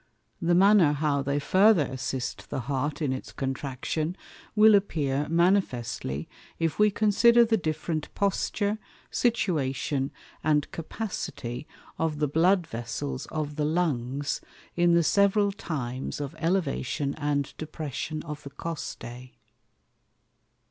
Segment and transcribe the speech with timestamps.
[0.41, 4.17] The manner how they farther assist the Heart in its Contraction,
[4.55, 6.27] will appear manifestly,
[6.57, 8.79] if we consider the different Posture,
[9.11, 10.09] Situation,
[10.43, 11.67] and Capacity
[11.99, 14.41] of the Blood Vessels of the Lungs
[14.75, 19.33] in the several times of Elevation and Depression of the Costæ.